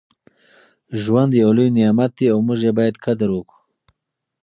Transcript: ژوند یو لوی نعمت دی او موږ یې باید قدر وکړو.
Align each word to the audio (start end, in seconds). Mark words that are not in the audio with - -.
ژوند 1.01 1.31
یو 1.41 1.49
لوی 1.57 1.69
نعمت 1.77 2.11
دی 2.17 2.25
او 2.33 2.39
موږ 2.47 2.59
یې 2.67 2.71
باید 2.79 2.95
قدر 3.05 3.29
وکړو. 3.33 3.57